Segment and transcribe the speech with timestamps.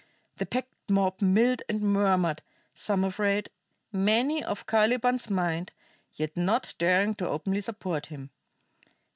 [0.37, 2.41] The packed mob milled and murmured,
[2.73, 3.51] some afraid,
[3.91, 5.71] many of Caliban's mind
[6.15, 8.31] yet not daring to openly support him.